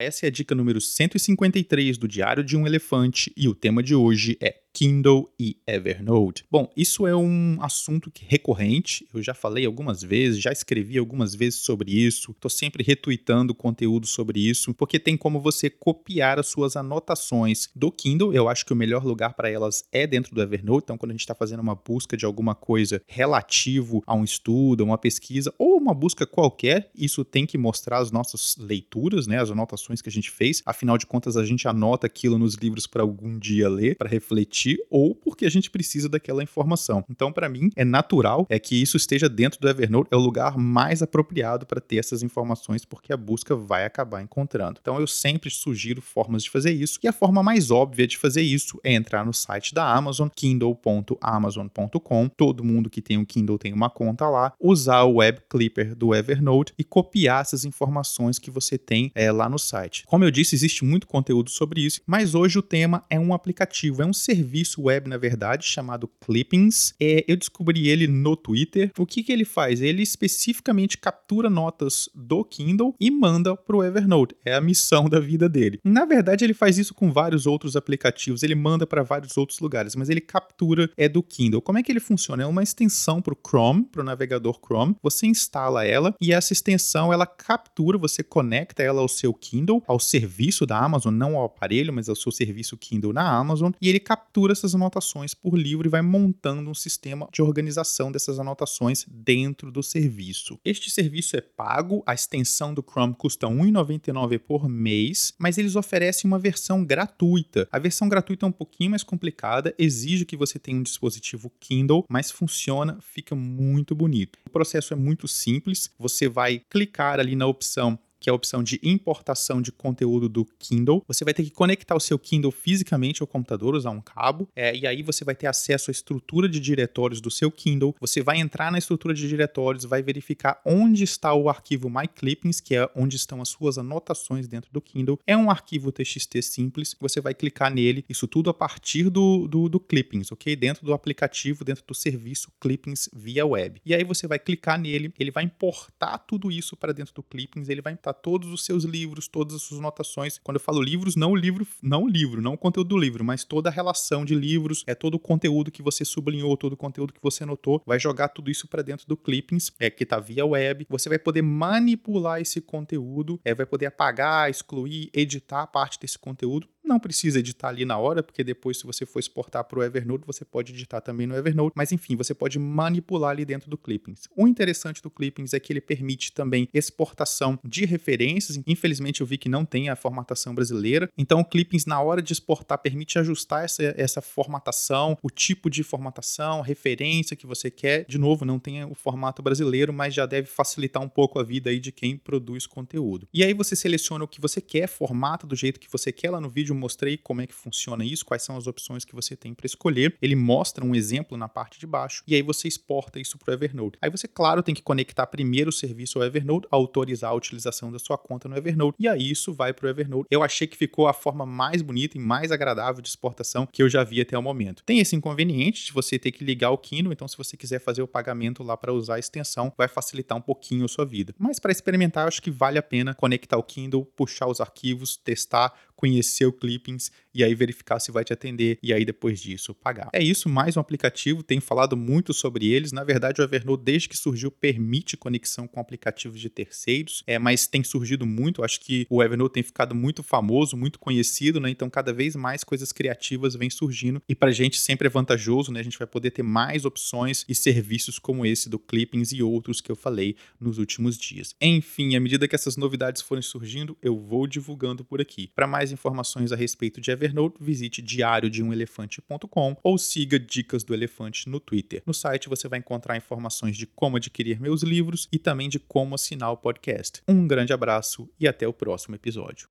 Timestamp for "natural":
37.84-38.46